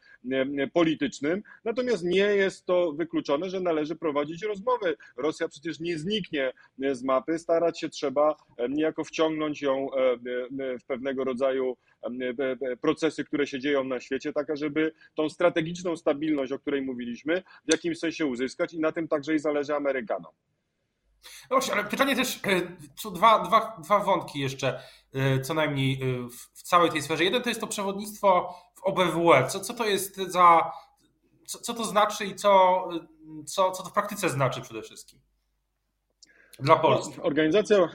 politycznym. 0.74 1.44
Natomiast 1.66 2.04
nie 2.04 2.36
jest 2.36 2.66
to 2.66 2.92
wykluczone, 2.92 3.50
że 3.50 3.60
należy 3.60 3.96
prowadzić 3.96 4.44
rozmowy. 4.44 4.96
Rosja 5.18 5.48
przecież 5.48 5.80
nie 5.80 5.98
zniknie 5.98 6.54
z 6.92 7.04
mapy, 7.04 7.40
starać 7.40 7.80
się 7.80 7.90
trzeba 7.90 8.36
niejako 8.70 9.04
wciągnąć 9.04 9.62
ją 9.62 9.88
w 10.82 10.86
pewnego 10.88 11.24
rodzaju 11.24 11.78
procesy, 13.02 13.24
które 13.24 13.48
się 13.48 13.60
dzieją 13.60 13.84
na 13.84 14.00
świecie, 14.00 14.34
tak 14.34 14.48
żeby 14.58 14.94
tą 15.16 15.30
strategiczną 15.30 15.98
stabilność, 15.98 16.52
o 16.52 16.60
której 16.60 16.82
mówiliśmy, 16.82 17.44
w 17.68 17.72
jakimś 17.72 18.00
sensie 18.00 18.26
uzyskać 18.26 18.74
i 18.74 18.80
na 18.80 18.92
tym 18.92 19.08
także 19.08 19.36
i 19.36 19.40
zależy 19.40 19.76
Amerykanom. 19.76 20.32
No 21.50 21.58
właśnie, 21.58 21.74
ale 21.74 21.84
pytanie 21.84 22.16
też, 22.16 22.40
co 22.96 23.12
dwa, 23.12 23.40
dwa, 23.40 23.78
dwa 23.84 24.00
wątki 24.00 24.40
jeszcze, 24.40 24.84
e, 25.14 25.42
co 25.42 25.54
najmniej 25.54 25.94
e, 25.94 26.30
w 26.56 26.64
całej 26.64 26.92
tej 26.92 27.02
sferze. 27.02 27.24
Jeden 27.24 27.42
to 27.42 27.50
jest 27.50 27.62
to 27.62 27.68
przewodnictwo 27.68 28.56
w 28.76 28.84
OBWE. 28.84 29.48
Co, 29.48 29.60
co 29.60 29.74
to 29.74 29.86
jest 29.86 30.16
za, 30.16 30.72
co, 31.46 31.60
co 31.60 31.74
to 31.74 31.86
znaczy 31.86 32.26
i 32.26 32.36
co, 32.36 32.90
co, 33.46 33.72
co 33.72 33.84
to 33.84 33.90
w 33.90 33.94
praktyce 33.94 34.30
znaczy 34.30 34.62
przede 34.62 34.82
wszystkim? 34.82 35.20
Dla 36.60 36.76
Polski. 36.76 37.22
Organizacja, 37.22 37.90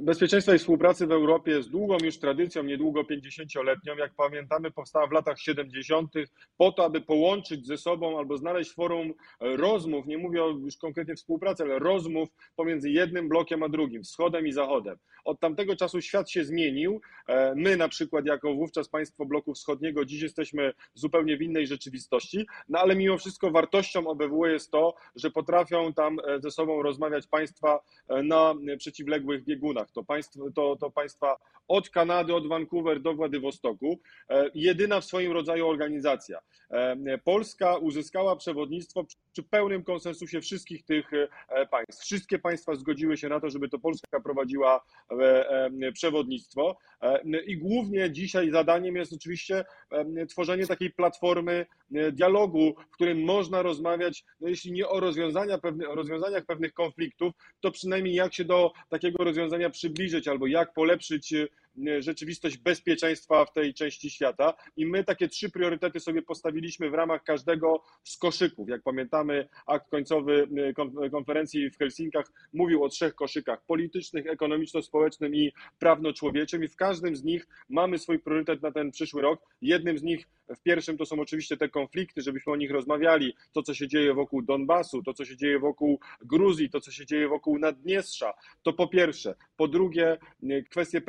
bezpieczeństwa 0.00 0.54
i 0.54 0.58
współpracy 0.58 1.06
w 1.06 1.12
Europie 1.12 1.50
jest 1.50 1.70
długą 1.70 1.96
już 2.02 2.18
tradycją, 2.18 2.62
niedługo 2.62 3.02
50-letnią. 3.02 3.96
Jak 3.96 4.14
pamiętamy, 4.14 4.70
powstała 4.70 5.06
w 5.06 5.12
latach 5.12 5.40
70. 5.40 6.12
po 6.56 6.72
to, 6.72 6.84
aby 6.84 7.00
połączyć 7.00 7.66
ze 7.66 7.76
sobą 7.76 8.18
albo 8.18 8.38
znaleźć 8.38 8.74
forum 8.74 9.14
rozmów, 9.40 10.06
nie 10.06 10.18
mówię 10.18 10.40
już 10.64 10.76
konkretnie 10.76 11.14
współpracy, 11.14 11.62
ale 11.62 11.78
rozmów 11.78 12.28
pomiędzy 12.56 12.90
jednym 12.90 13.28
blokiem 13.28 13.62
a 13.62 13.68
drugim, 13.68 14.02
wschodem 14.02 14.46
i 14.46 14.52
zachodem. 14.52 14.96
Od 15.24 15.40
tamtego 15.40 15.76
czasu 15.76 16.00
świat 16.00 16.30
się 16.30 16.44
zmienił. 16.44 17.00
E, 17.28 17.54
my 17.54 17.76
na 17.76 17.88
przykład 17.88 18.26
jako 18.26 18.54
wówczas 18.54 18.88
państwo 18.88 19.26
bloku 19.26 19.54
wschodniego 19.54 20.04
dziś 20.04 20.22
jesteśmy 20.22 20.72
zupełnie 20.94 21.36
w 21.36 21.42
innej 21.42 21.66
rzeczywistości, 21.66 22.46
no 22.68 22.78
ale 22.78 22.96
mimo 22.96 23.18
wszystko 23.18 23.50
wartością 23.50 24.06
OBWE 24.06 24.52
jest 24.52 24.70
to, 24.70 24.94
że 25.16 25.30
potrafią 25.30 25.92
tam 25.92 26.18
e, 26.18 26.40
ze 26.40 26.50
sobą 26.50 26.82
rozmawiać 26.82 27.26
państwa 27.26 27.80
e, 28.08 28.22
na 28.22 28.54
przeciwległych 28.78 29.44
biegunach. 29.44 29.73
To, 29.92 30.04
państwo, 30.04 30.50
to, 30.54 30.76
to 30.76 30.90
państwa 30.90 31.36
od 31.68 31.90
Kanady, 31.90 32.34
od 32.34 32.46
Vancouver 32.46 33.00
do 33.00 33.14
Władywostoku. 33.14 33.98
Jedyna 34.54 35.00
w 35.00 35.04
swoim 35.04 35.32
rodzaju 35.32 35.68
organizacja. 35.68 36.38
Polska 37.24 37.76
uzyskała 37.76 38.36
przewodnictwo 38.36 39.04
przy 39.34 39.42
pełnym 39.42 39.84
konsensusie 39.84 40.40
wszystkich 40.40 40.84
tych 40.84 41.10
państw. 41.70 42.02
Wszystkie 42.04 42.38
państwa 42.38 42.74
zgodziły 42.74 43.16
się 43.16 43.28
na 43.28 43.40
to, 43.40 43.50
żeby 43.50 43.68
to 43.68 43.78
Polska 43.78 44.20
prowadziła 44.20 44.84
przewodnictwo 45.92 46.76
i 47.46 47.58
głównie 47.58 48.10
dzisiaj 48.10 48.50
zadaniem 48.50 48.96
jest 48.96 49.12
oczywiście 49.12 49.64
tworzenie 50.28 50.66
takiej 50.66 50.90
platformy 50.90 51.66
dialogu, 52.12 52.74
w 52.90 52.94
którym 52.94 53.24
można 53.24 53.62
rozmawiać, 53.62 54.24
no 54.40 54.48
jeśli 54.48 54.72
nie 54.72 54.88
o, 54.88 55.00
rozwiązania 55.00 55.58
pewne, 55.58 55.88
o 55.88 55.94
rozwiązaniach 55.94 56.46
pewnych 56.46 56.72
konfliktów, 56.72 57.32
to 57.60 57.70
przynajmniej 57.70 58.14
jak 58.14 58.34
się 58.34 58.44
do 58.44 58.72
takiego 58.88 59.24
rozwiązania 59.24 59.70
przybliżyć 59.70 60.28
albo 60.28 60.46
jak 60.46 60.72
polepszyć 60.72 61.34
rzeczywistość 61.98 62.56
bezpieczeństwa 62.56 63.44
w 63.44 63.52
tej 63.52 63.74
części 63.74 64.10
świata. 64.10 64.54
I 64.76 64.86
my 64.86 65.04
takie 65.04 65.28
trzy 65.28 65.50
priorytety 65.50 66.00
sobie 66.00 66.22
postawiliśmy 66.22 66.90
w 66.90 66.94
ramach 66.94 67.22
każdego 67.22 67.82
z 68.04 68.16
koszyków. 68.16 68.68
Jak 68.68 68.82
pamiętamy, 68.82 69.48
akt 69.66 69.90
końcowy 69.90 70.48
konferencji 71.12 71.70
w 71.70 71.78
Helsinkach 71.78 72.32
mówił 72.52 72.84
o 72.84 72.88
trzech 72.88 73.14
koszykach: 73.14 73.64
politycznych, 73.66 74.26
ekonomiczno-społecznym 74.26 75.34
i 75.34 75.52
prawno-człowieczym. 75.78 76.64
I 76.64 76.68
w 76.68 76.76
każdym 76.76 77.16
z 77.16 77.24
nich 77.24 77.46
mamy 77.68 77.98
swój 77.98 78.18
priorytet 78.18 78.62
na 78.62 78.72
ten 78.72 78.90
przyszły 78.90 79.22
rok. 79.22 79.40
Jednym 79.62 79.98
z 79.98 80.02
nich 80.02 80.28
w 80.56 80.62
pierwszym 80.62 80.96
to 80.96 81.06
są 81.06 81.20
oczywiście 81.20 81.56
te 81.56 81.68
konflikty, 81.68 82.22
żebyśmy 82.22 82.52
o 82.52 82.56
nich 82.56 82.70
rozmawiali. 82.70 83.34
To, 83.52 83.62
co 83.62 83.74
się 83.74 83.88
dzieje 83.88 84.14
wokół 84.14 84.42
Donbasu, 84.42 85.02
to, 85.02 85.14
co 85.14 85.24
się 85.24 85.36
dzieje 85.36 85.58
wokół 85.58 86.00
Gruzji, 86.20 86.70
to, 86.70 86.80
co 86.80 86.90
się 86.90 87.06
dzieje 87.06 87.28
wokół 87.28 87.58
Naddniestrza. 87.58 88.34
To 88.62 88.72
po 88.72 88.88
pierwsze. 88.88 89.34
Po 89.56 89.68
drugie, 89.68 90.18
kwestie 90.70 91.00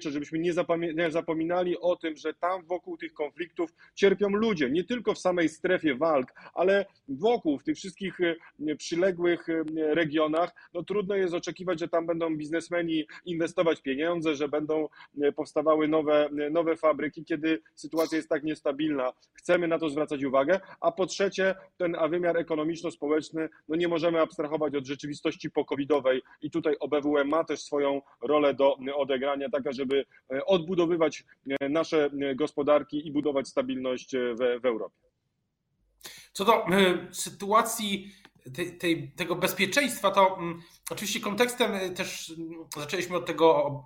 żebyśmy 0.00 0.38
nie, 0.38 1.10
zapominali 1.10 1.78
o 1.78 1.96
tym, 1.96 2.16
że 2.16 2.34
tam 2.34 2.64
wokół 2.64 2.96
tych 2.96 3.12
konfliktów 3.12 3.70
cierpią 3.94 4.28
ludzie. 4.28 4.70
Nie 4.70 4.84
tylko 4.84 5.14
w 5.14 5.18
samej 5.18 5.48
strefie 5.48 5.94
walk, 5.94 6.32
ale 6.54 6.86
wokół, 7.08 7.58
w 7.58 7.64
tych 7.64 7.76
wszystkich 7.76 8.18
przyległych 8.78 9.46
regionach. 9.76 10.54
No 10.74 10.82
trudno 10.82 11.14
jest 11.14 11.34
oczekiwać, 11.34 11.80
że 11.80 11.88
tam 11.88 12.06
będą 12.06 12.36
biznesmeni 12.36 13.06
inwestować 13.24 13.82
pieniądze, 13.82 14.34
że 14.34 14.48
będą 14.48 14.88
powstawały 15.36 15.88
nowe, 15.88 16.28
nowe 16.50 16.76
fabryki, 16.76 17.24
kiedy 17.24 17.62
sytuacja 17.74 18.16
jest 18.16 18.28
tak 18.28 18.42
niestabilna 18.42 18.70
stabilna. 18.70 19.12
Chcemy 19.32 19.68
na 19.68 19.78
to 19.78 19.88
zwracać 19.88 20.24
uwagę. 20.24 20.60
A 20.80 20.92
po 20.92 21.06
trzecie, 21.06 21.54
ten 21.76 21.96
wymiar 22.10 22.36
ekonomiczno-społeczny, 22.36 23.48
no 23.68 23.76
nie 23.76 23.88
możemy 23.88 24.20
abstrahować 24.20 24.74
od 24.74 24.86
rzeczywistości 24.86 25.50
pokowidowej 25.50 26.22
i 26.42 26.50
tutaj 26.50 26.76
OBWE 26.80 27.24
ma 27.24 27.44
też 27.44 27.62
swoją 27.62 28.02
rolę 28.22 28.54
do 28.54 28.76
odegrania, 28.96 29.48
taka, 29.50 29.72
żeby 29.80 30.04
e, 30.32 30.46
odbudowywać 30.46 31.24
e, 31.60 31.68
nasze 31.68 32.10
e, 32.20 32.34
gospodarki 32.34 33.06
i 33.06 33.12
budować 33.12 33.48
stabilność 33.48 34.16
w, 34.16 34.60
w 34.62 34.66
Europie. 34.66 34.96
Co 36.32 36.44
do 36.44 36.66
sytuacji 37.12 38.12
tej, 38.78 39.12
tego 39.16 39.36
bezpieczeństwa, 39.36 40.10
to 40.10 40.34
um, 40.34 40.62
oczywiście 40.90 41.20
kontekstem 41.20 41.94
też 41.94 42.32
zaczęliśmy 42.76 43.16
od 43.16 43.26
tego, 43.26 43.80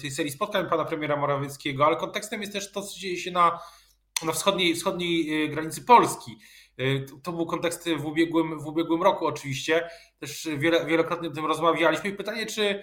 tej 0.00 0.10
serii 0.10 0.32
spotkań 0.32 0.68
pana 0.68 0.84
premiera 0.84 1.16
Morawieckiego, 1.16 1.86
ale 1.86 1.96
kontekstem 1.96 2.40
jest 2.40 2.52
też 2.52 2.72
to, 2.72 2.82
co 2.82 2.98
dzieje 2.98 3.16
się 3.16 3.30
na 3.30 3.58
na 4.26 4.32
wschodniej, 4.32 4.74
wschodniej 4.74 5.50
granicy 5.50 5.84
Polski. 5.84 6.38
To 7.22 7.32
był 7.32 7.46
kontekst 7.46 7.88
w 7.88 8.06
ubiegłym, 8.06 8.60
w 8.60 8.66
ubiegłym 8.66 9.02
roku 9.02 9.26
oczywiście. 9.26 9.88
Też 10.18 10.48
wielokrotnie 10.86 11.28
o 11.28 11.32
tym 11.32 11.46
rozmawialiśmy. 11.46 12.12
Pytanie, 12.12 12.46
czy 12.46 12.82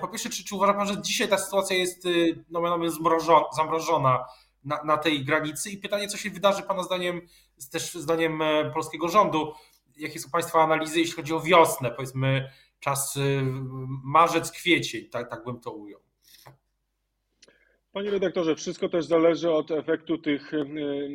po 0.00 0.08
pierwsze, 0.08 0.30
czy, 0.30 0.44
czy 0.44 0.54
uważa 0.54 0.74
Pan, 0.74 0.86
że 0.86 1.02
dzisiaj 1.02 1.28
ta 1.28 1.38
sytuacja 1.38 1.76
jest 1.76 2.04
no, 2.50 2.60
zamrożona 3.56 4.24
na, 4.64 4.84
na 4.84 4.96
tej 4.96 5.24
granicy? 5.24 5.70
I 5.70 5.78
pytanie, 5.78 6.08
co 6.08 6.16
się 6.16 6.30
wydarzy 6.30 6.62
Pana 6.62 6.82
zdaniem, 6.82 7.20
też 7.72 7.94
zdaniem 7.94 8.42
polskiego 8.74 9.08
rządu? 9.08 9.52
Jakie 9.96 10.18
są 10.18 10.30
Państwa 10.30 10.62
analizy, 10.62 11.00
jeśli 11.00 11.16
chodzi 11.16 11.34
o 11.34 11.40
wiosnę, 11.40 11.90
powiedzmy 11.90 12.50
czas 12.80 13.18
marzec, 14.04 14.52
kwiecień, 14.52 15.08
tak, 15.10 15.30
tak 15.30 15.44
bym 15.44 15.60
to 15.60 15.72
ujął? 15.72 16.09
Panie 17.92 18.10
redaktorze, 18.10 18.56
wszystko 18.56 18.88
też 18.88 19.04
zależy 19.04 19.50
od 19.50 19.70
efektu 19.70 20.18
tych 20.18 20.52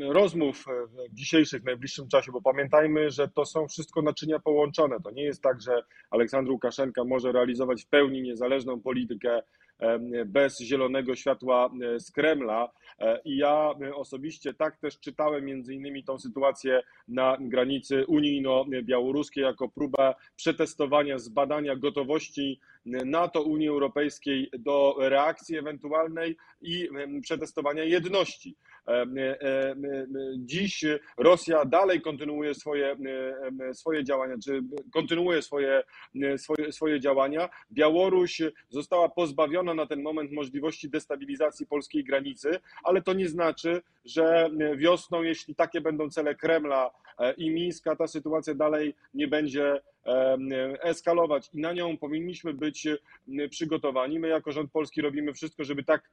rozmów 0.10 0.66
w 1.12 1.14
dzisiejszych, 1.14 1.64
najbliższym 1.64 2.08
czasie, 2.08 2.32
bo 2.32 2.42
pamiętajmy, 2.42 3.12
że 3.12 3.28
to 3.28 3.46
są 3.46 3.68
wszystko 3.68 4.02
naczynia 4.02 4.40
połączone. 4.40 4.98
To 5.04 5.12
nie 5.12 5.24
jest 5.24 5.42
tak, 5.42 5.62
że 5.62 5.82
Aleksandr 6.12 6.52
Łukaszenka 6.52 7.04
może 7.04 7.32
realizować 7.32 7.84
w 7.84 7.88
pełni 7.88 8.22
niezależną 8.22 8.82
politykę 8.82 9.42
bez 10.26 10.60
zielonego 10.60 11.16
światła 11.16 11.70
z 11.98 12.12
Kremla. 12.12 12.72
E, 13.00 13.22
I 13.26 13.38
ja 13.38 13.74
osobiście 13.96 14.54
tak 14.54 14.78
też 14.78 15.00
czytałem 15.00 15.46
między 15.46 15.74
innymi 15.74 16.04
tą 16.04 16.20
sytuację 16.20 16.82
na 17.08 17.38
granicy 17.40 18.06
unijno-białoruskiej 18.08 19.44
jako 19.44 19.70
próbę 19.70 20.14
przetestowania, 20.36 21.20
zbadania 21.20 21.76
gotowości 21.76 22.60
NATO, 22.86 23.42
Unii 23.42 23.68
Europejskiej 23.68 24.50
do 24.60 24.96
reakcji 25.00 25.58
ewentualnej 25.58 26.38
i 26.62 26.90
przetestowania 27.22 27.84
jedności. 27.84 28.56
Dziś 30.38 30.86
Rosja 31.18 31.66
dalej 31.66 32.02
kontynuuje 32.02 32.54
swoje, 32.54 32.96
swoje 33.74 34.04
działania, 34.04 34.36
czy 34.44 34.62
kontynuuje 34.94 35.42
swoje, 35.42 35.84
swoje, 36.38 36.72
swoje 36.72 37.00
działania. 37.00 37.50
Białoruś 37.72 38.42
została 38.70 39.10
pozbawiona 39.10 39.74
na 39.74 39.86
ten 39.86 40.02
moment 40.02 40.32
możliwości 40.32 40.90
destabilizacji 40.90 41.68
polskiej 41.68 42.04
granicy, 42.04 42.60
ale 42.84 43.02
to 43.02 43.14
nie 43.14 43.28
znaczy, 43.30 43.82
że 44.06 44.50
wiosną, 44.76 45.22
jeśli 45.24 45.56
takie 45.56 45.82
będą 45.82 46.10
cele 46.10 46.36
Kremla 46.36 46.92
e, 47.20 47.34
i 47.34 47.50
Mińska, 47.50 47.96
ta 47.96 48.08
sytuacja 48.08 48.54
dalej 48.54 48.96
nie 49.14 49.28
będzie 49.28 49.82
eskalować 50.82 51.50
i 51.54 51.62
na 51.62 51.74
nią 51.74 51.98
powinniśmy 51.98 52.54
być 52.54 52.88
przygotowani. 53.50 54.20
My 54.20 54.28
jako 54.28 54.52
rząd 54.52 54.72
polski 54.72 55.02
robimy 55.02 55.34
wszystko, 55.34 55.64
żeby 55.64 55.84
tak 55.84 56.10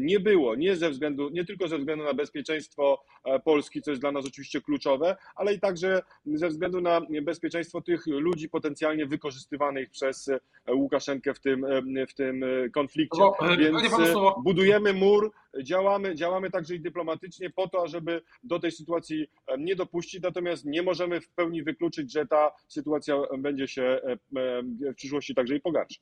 nie 0.00 0.20
było, 0.20 0.54
nie 0.54 0.76
ze 0.76 0.90
względu, 0.90 1.30
nie 1.30 1.44
tylko 1.44 1.68
ze 1.68 1.78
względu 1.78 2.04
na 2.04 2.14
bezpieczeństwo 2.14 3.04
e, 3.24 3.40
Polski, 3.40 3.82
co 3.82 3.90
jest 3.90 4.00
dla 4.00 4.12
nas 4.12 4.26
oczywiście 4.26 4.60
kluczowe, 4.60 5.16
ale 5.36 5.54
i 5.54 5.60
także 5.60 6.02
ze 6.26 6.48
względu 6.48 6.80
na 6.80 7.00
bezpieczeństwo 7.22 7.80
tych 7.80 8.06
ludzi 8.06 8.48
potencjalnie 8.48 9.06
wykorzystywanych 9.06 9.90
przez 9.90 10.28
e, 10.28 10.40
Łukaszenkę 10.74 11.34
w 11.34 11.40
tym, 11.40 11.66
w 12.08 12.14
tym 12.14 12.44
konflikcie. 12.74 13.20
No 13.20 13.36
bo, 13.40 13.56
Więc 13.56 14.14
budujemy 14.44 14.92
mur, 14.92 15.32
działamy, 15.62 16.14
działamy 16.14 16.50
także 16.50 16.74
i 16.74 16.80
dyplomatycznie 16.80 17.50
po 17.50 17.68
to, 17.68 17.88
żeby 17.88 18.22
do 18.42 18.60
tej 18.60 18.72
sytuacji 18.72 19.26
nie 19.58 19.76
dopuścić, 19.76 20.22
natomiast 20.22 20.64
nie 20.64 20.82
możemy 20.82 21.20
w 21.20 21.28
pełni 21.28 21.62
wykluczyć, 21.62 22.12
że 22.12 22.26
ta 22.26 22.52
sytuacja 22.68 23.16
będzie 23.38 23.68
się 23.68 24.00
w 24.32 24.94
przyszłości 24.96 25.34
także 25.34 25.56
i 25.56 25.60
pogarszać. 25.60 26.00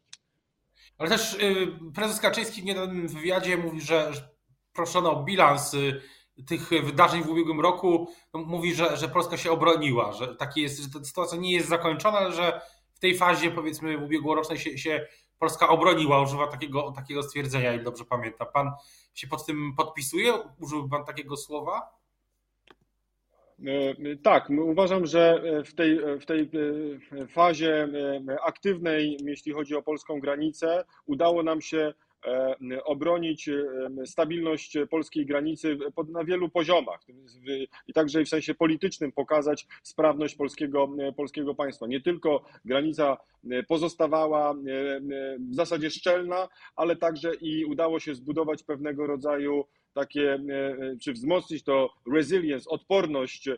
Ale 0.99 1.11
też 1.11 1.35
y, 1.35 1.67
prezes 1.95 2.21
Kaczyński 2.21 2.63
w 2.63 2.65
niedawnym 2.65 3.09
wywiadzie 3.09 3.57
mówi, 3.57 3.81
że 3.81 4.13
proszono 4.73 5.13
o 5.13 5.25
bilans 5.25 5.75
y, 5.75 6.01
tych 6.47 6.69
wydarzeń 6.69 7.23
w 7.23 7.29
ubiegłym 7.29 7.61
roku. 7.61 8.09
No, 8.35 8.41
mówi, 8.41 8.75
że, 8.75 8.97
że 8.97 9.09
Polska 9.09 9.37
się 9.37 9.51
obroniła, 9.51 10.13
że 10.13 10.37
taki 10.37 10.61
jest, 10.61 10.81
że 10.81 10.89
ta 10.89 11.05
sytuacja 11.05 11.39
nie 11.39 11.53
jest 11.53 11.69
zakończona, 11.69 12.19
ale 12.19 12.33
że 12.33 12.61
w 12.95 12.99
tej 12.99 13.17
fazie, 13.17 13.51
powiedzmy, 13.51 13.99
ubiegłorocznej 13.99 14.59
się, 14.59 14.79
się 14.79 15.07
Polska 15.45 15.69
obroniła. 15.69 16.23
Używa 16.23 16.47
takiego, 16.47 16.93
takiego 16.93 17.23
stwierdzenia, 17.23 17.75
ile 17.75 17.83
dobrze 17.83 18.05
pamiętam. 18.05 18.47
Pan 18.53 18.71
się 19.15 19.27
pod 19.27 19.47
tym 19.47 19.75
podpisuje? 19.77 20.33
Użyłby 20.61 20.89
pan 20.89 21.05
takiego 21.05 21.37
słowa? 21.37 21.91
E, 23.67 24.17
tak, 24.23 24.51
uważam, 24.51 25.07
że 25.07 25.43
w 25.65 25.75
tej, 25.75 26.01
w 26.21 26.27
tej 26.27 26.51
e, 27.23 27.27
fazie 27.27 27.89
e, 28.29 28.43
aktywnej, 28.43 29.19
jeśli 29.25 29.53
chodzi 29.53 29.77
o 29.77 29.83
polską 29.83 30.21
granicę, 30.21 30.85
udało 31.07 31.43
nam 31.43 31.61
się 31.61 31.95
obronić 32.85 33.50
stabilność 34.04 34.78
polskiej 34.90 35.26
granicy 35.26 35.78
na 36.09 36.25
wielu 36.25 36.49
poziomach 36.49 37.00
i 37.87 37.93
także 37.93 38.25
w 38.25 38.28
sensie 38.28 38.54
politycznym 38.54 39.12
pokazać 39.12 39.66
sprawność 39.83 40.35
polskiego, 40.35 40.88
polskiego 41.16 41.54
państwa. 41.54 41.87
Nie 41.87 42.00
tylko 42.00 42.45
granica 42.64 43.16
pozostawała 43.69 44.54
w 45.50 45.54
zasadzie 45.54 45.90
szczelna, 45.90 46.49
ale 46.76 46.97
także 46.97 47.35
i 47.35 47.64
udało 47.64 48.00
się 48.00 48.14
zbudować 48.14 48.62
pewnego 48.62 49.07
rodzaju 49.07 49.64
takie, 49.95 50.39
czy 51.01 51.13
wzmocnić 51.13 51.63
to 51.63 51.95
resilience, 52.15 52.71
odporność 52.71 53.49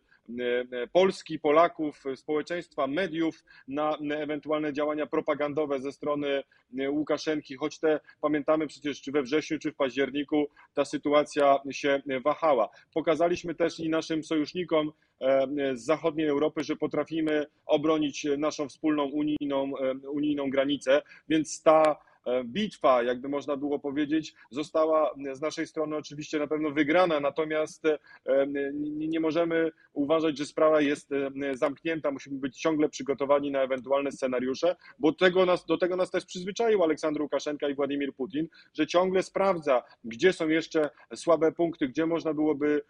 Polski, 0.92 1.38
Polaków, 1.38 2.04
społeczeństwa, 2.16 2.86
mediów 2.86 3.44
na 3.68 3.98
ewentualne 4.10 4.72
działania 4.72 5.06
propagandowe 5.06 5.80
ze 5.80 5.92
strony 5.92 6.42
Łukaszenki, 6.90 7.56
choć 7.56 7.78
te 7.78 8.00
pamiętamy 8.20 8.66
przecież 8.66 9.02
czy 9.02 9.12
we 9.12 9.22
wrześniu, 9.22 9.58
czy 9.58 9.72
w 9.72 9.76
październiku 9.76 10.48
ta 10.74 10.84
sytuacja 10.84 11.58
się 11.70 12.02
wahała. 12.24 12.68
Pokazaliśmy 12.94 13.54
też 13.54 13.80
i 13.80 13.88
naszym 13.88 14.24
sojusznikom 14.24 14.92
z 15.74 15.84
zachodniej 15.84 16.28
Europy, 16.28 16.64
że 16.64 16.76
potrafimy 16.76 17.46
obronić 17.66 18.26
naszą 18.38 18.68
wspólną 18.68 19.04
unijną, 19.04 19.72
unijną 20.12 20.50
granicę, 20.50 21.02
więc 21.28 21.62
ta 21.62 21.96
E, 22.05 22.05
bitwa, 22.44 23.02
jakby 23.02 23.28
można 23.28 23.56
było 23.56 23.78
powiedzieć, 23.78 24.34
została 24.50 25.14
z 25.32 25.40
naszej 25.40 25.66
strony 25.66 25.96
oczywiście 25.96 26.38
na 26.38 26.46
pewno 26.46 26.70
wygrana, 26.70 27.20
natomiast 27.20 27.86
e, 27.86 27.98
nie 29.08 29.20
możemy 29.20 29.72
uważać, 29.92 30.38
że 30.38 30.46
sprawa 30.46 30.80
jest 30.80 31.12
e, 31.12 31.30
zamknięta. 31.52 32.10
Musimy 32.10 32.38
być 32.38 32.60
ciągle 32.60 32.88
przygotowani 32.88 33.50
na 33.50 33.62
ewentualne 33.62 34.12
scenariusze, 34.12 34.76
bo 34.98 35.12
tego 35.12 35.46
nas, 35.46 35.66
do 35.66 35.78
tego 35.78 35.96
nas 35.96 36.10
też 36.10 36.24
przyzwyczaił 36.24 36.82
Aleksandr 36.82 37.22
Łukaszenka 37.22 37.68
i 37.68 37.74
Władimir 37.74 38.14
Putin, 38.14 38.48
że 38.74 38.86
ciągle 38.86 39.22
sprawdza, 39.22 39.82
gdzie 40.04 40.32
są 40.32 40.48
jeszcze 40.48 40.90
słabe 41.14 41.52
punkty, 41.52 41.88
gdzie 41.88 42.06
można 42.06 42.34
byłoby 42.34 42.82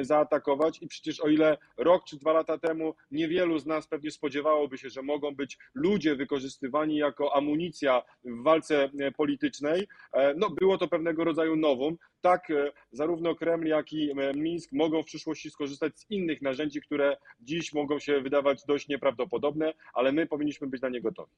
zaatakować 0.00 0.82
i 0.82 0.88
przecież 0.88 1.20
o 1.20 1.28
ile 1.28 1.58
rok 1.76 2.04
czy 2.04 2.16
dwa 2.16 2.32
lata 2.32 2.58
temu 2.58 2.94
niewielu 3.10 3.58
z 3.58 3.66
nas 3.66 3.86
pewnie 3.86 4.10
spodziewałoby 4.10 4.78
się, 4.78 4.90
że 4.90 5.02
mogą 5.02 5.34
być 5.34 5.58
ludzie 5.74 6.16
wykorzystywani 6.16 6.96
jako 6.96 7.36
amunicja 7.36 8.02
w 8.24 8.42
walce 8.42 8.65
e, 8.70 9.12
politycznej. 9.16 9.88
E, 10.12 10.34
no, 10.34 10.50
było 10.50 10.78
to 10.78 10.88
pewnego 10.88 11.24
rodzaju 11.24 11.56
nowum. 11.56 11.98
Tak, 12.20 12.50
e, 12.50 12.72
zarówno 12.92 13.34
Kreml, 13.34 13.66
jak 13.66 13.92
i 13.92 14.10
Mińsk 14.34 14.72
mogą 14.72 15.02
w 15.02 15.06
przyszłości 15.06 15.50
skorzystać 15.50 15.98
z 15.98 16.10
innych 16.10 16.42
narzędzi, 16.42 16.80
które 16.80 17.16
dziś 17.40 17.72
mogą 17.72 17.98
się 17.98 18.20
wydawać 18.20 18.64
dość 18.66 18.88
nieprawdopodobne, 18.88 19.74
ale 19.92 20.12
my 20.12 20.26
powinniśmy 20.26 20.66
być 20.66 20.82
na 20.82 20.88
nie 20.88 21.00
gotowi. 21.00 21.32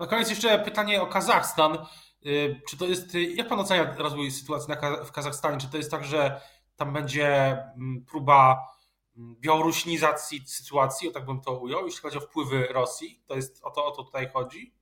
Na 0.00 0.06
koniec 0.06 0.30
jeszcze 0.30 0.58
pytanie 0.58 1.02
o 1.02 1.06
Kazachstan. 1.06 1.78
Czy 2.68 2.76
to 2.78 2.86
jest, 2.86 3.14
jak 3.14 3.48
pan 3.48 3.60
ocenia 3.60 3.94
rozwój 3.98 4.30
sytuacji 4.30 4.74
w 5.06 5.12
Kazachstanie? 5.12 5.58
Czy 5.58 5.70
to 5.70 5.76
jest 5.76 5.90
tak, 5.90 6.04
że 6.04 6.40
tam 6.76 6.92
będzie 6.92 7.26
mm, 7.76 8.04
próba 8.10 8.68
mm, 9.16 9.36
białoruśnizacji 9.40 10.42
sytuacji, 10.46 11.08
o 11.08 11.12
tak 11.12 11.26
bym 11.26 11.40
to 11.40 11.58
ujął, 11.58 11.86
jeśli 11.86 12.00
chodzi 12.00 12.18
o 12.18 12.20
wpływy 12.20 12.66
Rosji? 12.70 13.22
To 13.26 13.36
jest 13.36 13.64
o 13.64 13.70
to, 13.70 13.86
o 13.86 13.90
to 13.90 14.04
tutaj 14.04 14.28
chodzi? 14.28 14.74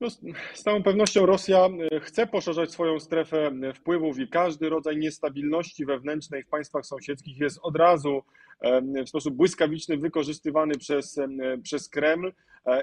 No, 0.00 0.10
z 0.54 0.62
całą 0.62 0.82
pewnością 0.82 1.26
Rosja 1.26 1.68
e, 1.92 2.00
chce 2.00 2.26
poszerzać 2.26 2.72
swoją 2.72 3.00
strefę 3.00 3.46
e, 3.46 3.72
wpływów 3.72 4.18
i 4.18 4.28
każdy 4.28 4.68
rodzaj 4.68 4.96
niestabilności 4.96 5.86
wewnętrznej 5.86 6.42
w 6.42 6.48
państwach 6.48 6.86
sąsiedzkich 6.86 7.38
jest 7.38 7.58
od 7.62 7.76
razu 7.76 8.22
e, 8.60 9.04
w 9.04 9.08
sposób 9.08 9.34
błyskawiczny 9.34 9.96
wykorzystywany 9.96 10.74
przez, 10.78 11.20
przez 11.62 11.88
Kreml 11.88 12.32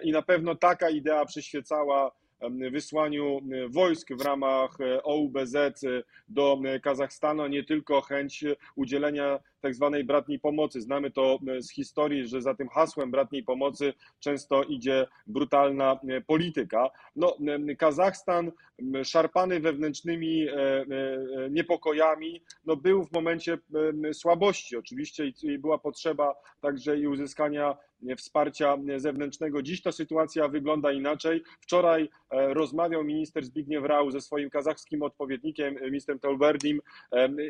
i 0.03 0.11
na 0.11 0.21
pewno 0.21 0.55
taka 0.55 0.89
idea 0.89 1.25
przyświecała 1.25 2.11
wysłaniu 2.71 3.39
wojsk 3.69 4.13
w 4.13 4.25
ramach 4.25 4.77
OUBZ 5.03 5.55
do 6.29 6.59
Kazachstanu, 6.83 7.47
nie 7.47 7.63
tylko 7.63 8.01
chęć 8.01 8.45
udzielenia 8.75 9.39
tak 9.61 9.75
zwanej 9.75 10.03
bratniej 10.03 10.39
pomocy. 10.39 10.81
Znamy 10.81 11.11
to 11.11 11.39
z 11.59 11.71
historii, 11.71 12.27
że 12.27 12.41
za 12.41 12.55
tym 12.55 12.69
hasłem 12.69 13.11
bratniej 13.11 13.43
pomocy 13.43 13.93
często 14.19 14.63
idzie 14.63 15.07
brutalna 15.27 15.99
polityka. 16.27 16.89
No, 17.15 17.37
Kazachstan, 17.77 18.51
szarpany 19.03 19.59
wewnętrznymi 19.59 20.47
e, 20.47 20.53
e, 20.53 20.85
niepokojami, 21.49 22.41
no, 22.65 22.75
był 22.75 23.03
w 23.03 23.11
momencie 23.11 23.57
słabości 24.13 24.77
oczywiście 24.77 25.31
i 25.43 25.57
była 25.57 25.77
potrzeba 25.77 26.35
także 26.61 26.99
i 26.99 27.07
uzyskania 27.07 27.77
wsparcia 28.17 28.77
zewnętrznego. 28.97 29.61
Dziś 29.61 29.81
ta 29.81 29.91
sytuacja 29.91 30.47
wygląda 30.47 30.91
inaczej. 30.91 31.43
Wczoraj 31.61 32.09
e, 32.29 32.53
rozmawiał 32.53 33.03
minister 33.03 33.45
Zbigniew 33.45 33.83
Rau 33.83 34.11
ze 34.11 34.21
swoim 34.21 34.49
kazachskim 34.49 35.03
odpowiednikiem, 35.03 35.75
ministrem 35.83 36.19
Tolberdim. 36.19 36.81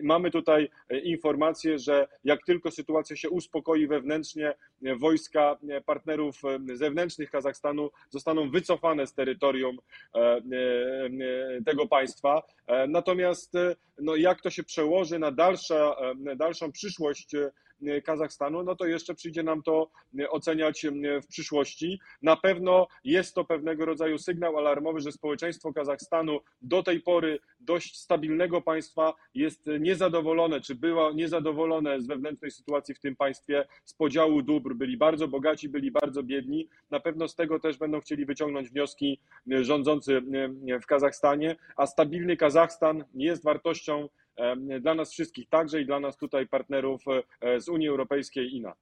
Mamy 0.03 0.32
tutaj 0.32 0.70
informację, 1.03 1.80
że 1.80 2.00
jak 2.24 2.46
tylko 2.46 2.72
sytuacja 2.72 3.15
się 3.15 3.29
uspokoi 3.29 3.88
wewnętrznie, 3.88 4.53
wojska 5.00 5.58
partnerów 5.86 6.41
zewnętrznych 6.74 7.31
Kazachstanu 7.31 7.89
zostaną 8.10 8.50
wycofane 8.50 9.07
z 9.07 9.14
terytorium 9.14 9.77
e, 10.16 10.20
e, 10.20 10.42
tego 11.66 11.87
państwa. 11.87 12.44
E, 12.68 12.87
natomiast 12.87 13.53
no, 14.00 14.16
jak 14.16 14.42
to 14.42 14.50
się 14.50 14.64
przełoży 14.64 15.20
na 15.20 15.31
dalsza, 15.31 15.96
dalszą 16.35 16.72
przyszłość 16.72 17.35
E, 17.35 17.51
Kazachstanu, 18.03 18.63
no 18.63 18.75
to 18.75 18.85
jeszcze 18.85 19.15
przyjdzie 19.15 19.44
nam 19.44 19.63
to 19.63 19.89
e, 20.20 20.29
oceniać 20.29 20.85
e, 20.85 20.91
w 21.22 21.27
przyszłości. 21.27 22.00
Na 22.22 22.35
pewno 22.35 22.87
jest 23.03 23.35
to 23.35 23.46
pewnego 23.46 23.85
rodzaju 23.85 24.17
sygnał 24.17 24.57
alarmowy, 24.57 25.00
że 25.00 25.11
społeczeństwo 25.11 25.74
Kazachstanu 25.74 26.39
do 26.61 26.83
tej 26.83 27.01
pory 27.01 27.39
dość 27.59 27.98
stabilnego 27.98 28.61
państwa 28.61 29.13
jest 29.33 29.65
niezadowolone, 29.79 30.61
czy 30.61 30.75
było 30.75 31.11
niezadowolone 31.11 32.01
z 32.01 32.07
wewnętrznej 32.07 32.51
sytuacji 32.51 32.96
w 32.96 33.00
tym 33.00 33.15
państwie, 33.15 33.65
z 33.85 33.94
podziału 33.94 34.41
dóbr. 34.41 34.74
Byli 34.75 34.98
bardzo 34.98 35.27
bogaci, 35.27 35.70
byli 35.70 35.91
bardzo 35.91 36.24
biedni. 36.24 36.67
Na 36.91 37.00
pewno 37.00 37.27
z 37.27 37.35
tego 37.35 37.59
też 37.59 37.77
będą 37.77 38.01
chcieli 38.01 38.25
wyciągnąć 38.25 38.70
wnioski 38.70 39.20
rządzący 39.48 40.22
w 40.83 40.85
Kazachstanie, 40.85 41.55
a 41.75 41.85
stabilny 41.85 42.37
Kazachstan 42.37 43.03
jest 43.13 43.44
wartością 43.44 44.09
dla 44.82 44.94
nas 44.94 45.12
wszystkich, 45.12 45.50
także 45.50 45.82
i 45.82 45.86
dla 45.86 46.00
nas 46.00 46.18
tutaj 46.18 46.48
partnerów 46.48 47.04
e, 47.42 47.62
z 47.62 47.70
Unii 47.70 47.88
Europejskiej 47.88 48.56
i 48.56 48.62
NATO. 48.62 48.80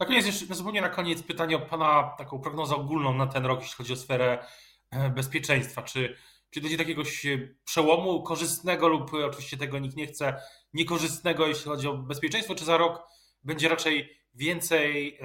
Na 0.00 0.06
koniec 0.06 0.26
jeszcze 0.26 0.54
zupełnie 0.54 0.80
na 0.80 0.88
koniec 0.88 1.22
pytanie 1.22 1.56
o 1.56 1.60
Pana 1.60 2.14
taką 2.18 2.40
prognozę 2.40 2.74
ogólną 2.74 3.14
na 3.14 3.26
ten 3.26 3.46
rok, 3.46 3.60
jeśli 3.60 3.76
chodzi 3.76 3.92
o 3.92 3.96
sferę 3.96 4.46
e, 4.90 5.10
bezpieczeństwa. 5.10 5.82
Czy, 5.82 6.16
czy 6.50 6.60
dojdzie 6.60 6.76
do 6.76 6.82
jakiegoś 6.82 7.26
e, 7.26 7.48
przełomu 7.64 8.22
korzystnego 8.22 8.88
lub 8.88 9.14
oczywiście 9.14 9.56
tego 9.56 9.78
nikt 9.78 9.96
nie 9.96 10.06
chce, 10.06 10.40
niekorzystnego, 10.74 11.46
jeśli 11.46 11.70
chodzi 11.70 11.88
o 11.88 11.94
bezpieczeństwo, 11.94 12.54
czy 12.54 12.64
za 12.64 12.76
rok 12.76 13.02
będzie 13.44 13.68
raczej 13.68 14.10
więcej, 14.34 15.18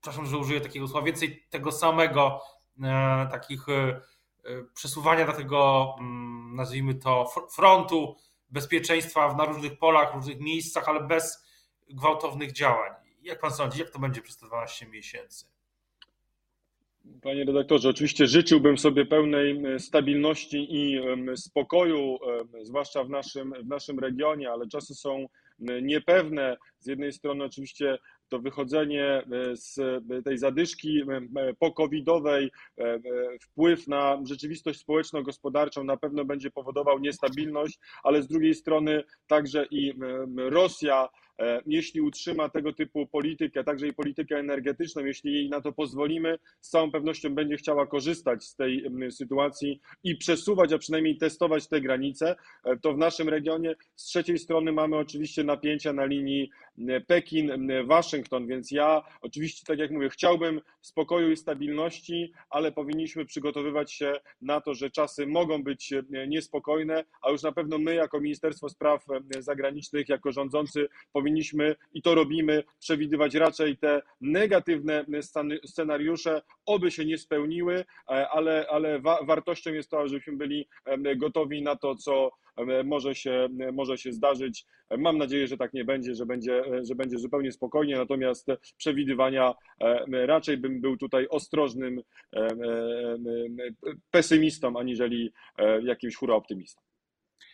przepraszam, 0.00 0.26
że 0.26 0.38
użyję 0.38 0.60
takiego 0.60 0.88
słowa, 0.88 1.06
więcej 1.06 1.46
tego 1.50 1.72
samego, 1.72 2.40
takich 3.30 3.66
przesuwania 4.74 5.26
do 5.26 5.32
tego, 5.32 5.94
mm, 6.00 6.54
nazwijmy 6.56 6.94
to, 6.94 7.30
frontu 7.50 8.16
bezpieczeństwa 8.50 9.34
na 9.34 9.44
różnych 9.44 9.78
polach, 9.78 10.14
różnych 10.14 10.40
miejscach, 10.40 10.88
ale 10.88 11.00
bez 11.00 11.46
gwałtownych 11.90 12.52
działań. 12.52 12.92
Jak 13.22 13.40
pan 13.40 13.50
sądzi, 13.50 13.80
jak 13.80 13.90
to 13.90 13.98
będzie 13.98 14.22
przez 14.22 14.38
te 14.38 14.46
12 14.46 14.86
miesięcy? 14.86 15.46
Panie 17.22 17.44
redaktorze, 17.44 17.88
oczywiście 17.88 18.26
życzyłbym 18.26 18.78
sobie 18.78 19.06
pełnej 19.06 19.62
stabilności 19.78 20.66
i 20.70 21.00
spokoju, 21.36 22.18
zwłaszcza 22.62 23.04
w 23.04 23.10
naszym, 23.10 23.54
w 23.64 23.66
naszym 23.66 23.98
regionie, 23.98 24.50
ale 24.50 24.68
czasy 24.68 24.94
są 24.94 25.26
niepewne. 25.82 26.56
Z 26.78 26.86
jednej 26.86 27.12
strony 27.12 27.44
oczywiście 27.44 27.98
to 28.28 28.38
wychodzenie 28.38 29.04
e, 29.04 29.56
z 29.56 29.78
e, 29.78 30.22
tej 30.22 30.38
zadyszki 30.38 31.00
e, 31.00 31.54
pokowidowej, 31.54 32.50
wpływ 33.40 33.88
na 33.88 34.20
rzeczywistość 34.24 34.80
społeczno-gospodarczą 34.80 35.84
na 35.84 35.96
pewno 35.96 36.24
będzie 36.24 36.50
powodował 36.50 36.98
niestabilność, 36.98 37.78
ale 38.02 38.22
z 38.22 38.28
drugiej 38.28 38.54
strony 38.54 39.04
także 39.26 39.66
i 39.70 39.94
Rosja, 40.36 41.08
jeśli 41.66 42.00
utrzyma 42.00 42.48
tego 42.48 42.72
typu 42.72 43.06
politykę, 43.06 43.64
także 43.64 43.88
i 43.88 43.92
politykę 43.92 44.38
energetyczną, 44.38 45.04
jeśli 45.04 45.32
jej 45.32 45.48
na 45.48 45.60
to 45.60 45.72
pozwolimy, 45.72 46.38
z 46.60 46.70
całą 46.70 46.90
pewnością 46.90 47.34
będzie 47.34 47.56
chciała 47.56 47.86
korzystać 47.86 48.44
z 48.44 48.56
tej 48.56 48.84
sytuacji 49.10 49.80
i 50.04 50.16
przesuwać, 50.16 50.72
a 50.72 50.78
przynajmniej 50.78 51.16
testować 51.16 51.68
te 51.68 51.80
granice, 51.80 52.36
to 52.82 52.92
w 52.92 52.98
naszym 52.98 53.28
regionie 53.28 53.74
z 53.96 54.04
trzeciej 54.04 54.38
strony 54.38 54.72
mamy 54.72 54.96
oczywiście 54.96 55.44
napięcia 55.44 55.92
na 55.92 56.04
linii 56.04 56.50
Pekin, 57.06 57.70
Waszyngton, 57.84 58.46
więc 58.46 58.70
ja 58.70 59.02
oczywiście, 59.20 59.66
tak 59.66 59.78
jak 59.78 59.90
mówię, 59.90 60.08
chciałbym 60.08 60.60
spokoju 60.80 61.30
i 61.30 61.36
stabilności, 61.36 62.32
ale 62.50 62.72
powinniśmy 62.72 63.24
przygotowywać 63.24 63.92
się 63.92 64.12
na 64.40 64.60
to, 64.60 64.74
że 64.74 64.90
czasy 64.90 65.26
mogą 65.26 65.62
być 65.62 65.94
niespokojne, 66.28 67.04
a 67.22 67.30
już 67.30 67.42
na 67.42 67.52
pewno 67.52 67.78
my, 67.78 67.94
jako 67.94 68.20
Ministerstwo 68.20 68.68
Spraw 68.68 69.04
Zagranicznych, 69.38 70.08
jako 70.08 70.32
rządzący, 70.32 70.88
powinniśmy 71.12 71.76
i 71.92 72.02
to 72.02 72.14
robimy, 72.14 72.64
przewidywać 72.80 73.34
raczej 73.34 73.76
te 73.76 74.02
negatywne 74.20 75.04
scenariusze, 75.66 76.42
oby 76.66 76.90
się 76.90 77.04
nie 77.04 77.18
spełniły, 77.18 77.84
ale, 78.06 78.66
ale 78.70 79.00
wa 79.00 79.24
wartością 79.24 79.72
jest 79.72 79.90
to, 79.90 80.08
żebyśmy 80.08 80.36
byli 80.36 80.68
gotowi 81.16 81.62
na 81.62 81.76
to, 81.76 81.94
co 81.94 82.30
może 82.84 83.14
się, 83.14 83.48
może 83.72 83.98
się 83.98 84.12
zdarzyć. 84.12 84.66
Mam 84.98 85.18
nadzieję, 85.18 85.46
że 85.46 85.56
tak 85.56 85.72
nie 85.72 85.84
będzie, 85.84 86.14
że 86.14 86.26
będzie, 86.26 86.62
że 86.82 86.94
będzie 86.94 87.18
zupełnie 87.18 87.52
spokojnie, 87.52 87.96
natomiast 87.96 88.46
przewidywania 88.76 89.54
raczej 90.10 90.56
bym 90.56 90.80
był 90.80 90.96
tutaj 90.96 91.28
ostrożnym 91.28 92.02
pesymistą, 94.10 94.78
aniżeli 94.78 95.32
jakimś 95.82 96.16
hura 96.16 96.34
optymistą. 96.34 96.82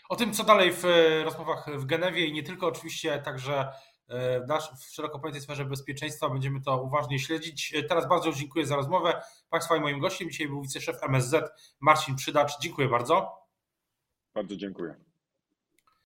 O 0.08 0.16
tym, 0.16 0.32
co 0.32 0.44
dalej 0.44 0.72
w 0.72 0.84
rozmowach 1.24 1.66
w 1.78 1.86
Genewie 1.86 2.26
i 2.26 2.32
nie 2.32 2.42
tylko, 2.42 2.66
oczywiście 2.66 3.18
także 3.24 3.68
w 4.80 4.94
szeroko 4.94 5.18
pojętej 5.18 5.42
sferze 5.42 5.64
bezpieczeństwa 5.64 6.28
będziemy 6.28 6.60
to 6.60 6.82
uważnie 6.82 7.18
śledzić. 7.18 7.74
Teraz 7.88 8.08
bardzo 8.08 8.32
dziękuję 8.32 8.66
za 8.66 8.76
rozmowę. 8.76 9.22
Państwa 9.50 9.76
i 9.76 9.80
moim 9.80 10.00
gościem 10.00 10.30
dzisiaj 10.30 10.48
był 10.48 10.62
wiceszef 10.62 10.96
MSZ 11.02 11.34
Marcin 11.80 12.16
Przydacz. 12.16 12.52
Dziękuję 12.60 12.88
bardzo. 12.88 13.43
Bardzo 14.34 14.56
dziękuję. 14.56 15.03